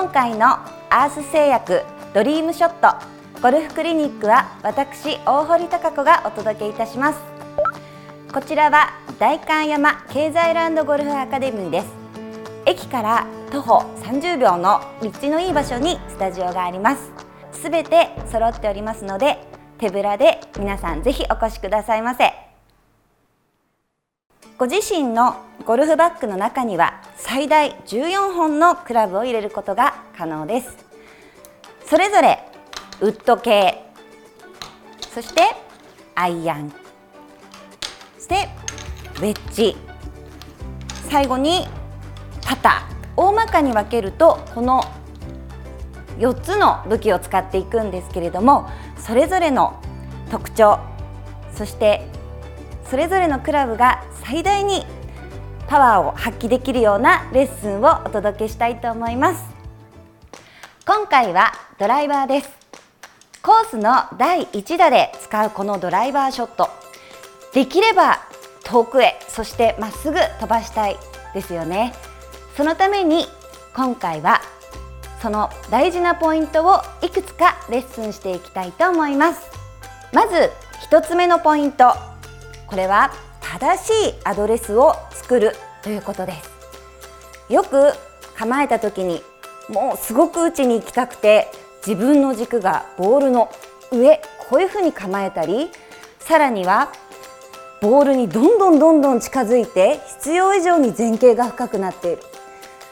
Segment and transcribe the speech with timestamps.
[0.00, 0.46] 今回の
[0.90, 1.82] アース製薬
[2.14, 3.04] ドリームショット
[3.42, 7.18] ゴルフクリニックは私大堀貴子がお届けいたします。
[8.32, 11.88] こちらは代官山経済ランドゴルフアカデミーです。
[12.64, 17.10] 駅から徒歩30秒の立地のいい場所にスタジオがあります。
[17.50, 19.38] すべて揃っておりますので
[19.78, 22.47] 手ぶらで皆さんぜひお越しくださいませ。
[24.58, 30.76] ご自身のゴルフバッグの中には最大14本のクラブを入れることが可能です。
[31.86, 32.40] それぞれ
[33.00, 33.80] ウッド系
[35.12, 35.42] そして
[36.16, 36.72] アイアン
[38.16, 38.48] そして
[39.18, 39.76] ウェッジ
[41.08, 41.66] 最後に
[42.44, 44.82] パター大まかに分けるとこの
[46.18, 49.80] 4つの武器を使っていくんですけれどもそれぞれの
[50.32, 50.80] 特徴
[51.54, 52.17] そして
[52.90, 54.86] それぞれのクラブが最大に
[55.66, 59.44] パワーを発揮できるようなレッスンをお届けしたいと思います。
[60.86, 62.50] 今回はドライバーです。
[63.42, 66.70] コースの第1打で使うこのドライバーショット。
[67.52, 68.20] できれば
[68.64, 70.96] 遠くへそしてまっすぐ飛ばしたい
[71.34, 71.92] ですよね。
[72.56, 73.26] そのために
[73.76, 74.40] 今回は
[75.20, 79.42] その大事なポイントをいくつかレッスンしていきたいと思います。
[80.14, 80.50] まず
[80.90, 82.17] 1つ目のポイント。
[82.68, 87.52] これは正しいアドレスを作るということです。
[87.52, 87.92] よく
[88.36, 89.22] 構えた時に
[89.68, 91.50] もうすごく打ちに行きたくて
[91.86, 93.50] 自分の軸がボールの
[93.90, 95.70] 上こういうふうに構えたり
[96.20, 96.92] さらには
[97.80, 102.22] ボールにどんどんどんどん近づいて必要以上に前傾が深くなっている。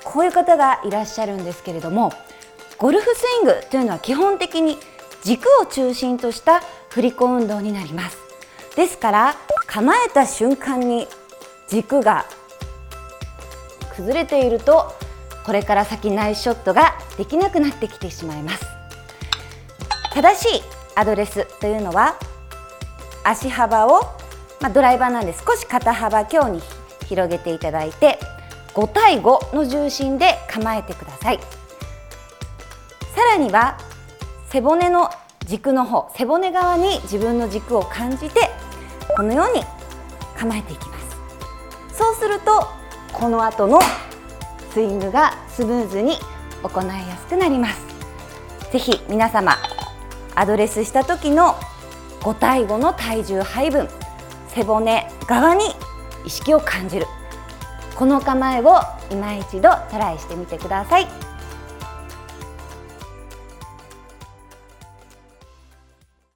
[0.05, 2.13] こういう方がいらっしゃるんですけれども
[2.79, 4.79] ゴルフスイングというのは基本的に
[5.23, 8.26] 軸を中心とした振り子運動になります。
[8.77, 9.35] ですから
[9.67, 11.09] 構えた瞬間に
[11.69, 12.27] 軸が
[13.97, 14.95] 崩れていると
[15.45, 18.67] これから先ナイスショットができなくなってきてしまいます。
[20.13, 20.63] 正しい
[20.95, 22.19] アドレスというのは
[23.23, 24.01] 足幅を、
[24.61, 26.61] まあ、ドライバーなんで少し肩幅強に
[27.07, 28.19] 広げていただいて
[28.75, 31.39] 5対5の重心で構えてください。
[33.15, 33.79] さらには
[34.51, 35.11] 背骨の
[35.45, 38.51] 軸の方背骨側に自分の軸を感じて
[39.17, 39.65] このように
[40.37, 41.17] 構えていきます。
[41.97, 42.69] そうすると
[43.15, 43.81] この後の
[44.75, 46.19] スイングがスムーズに
[46.63, 47.81] 行いやすくなります。
[48.71, 49.57] ぜひ皆様
[50.35, 51.55] アドレスした時の
[52.21, 53.89] 5対5の体重配分
[54.49, 55.65] 背骨側に
[56.27, 57.07] 意識を感じる。
[57.95, 61.26] この構えを今一度トライしてみてください。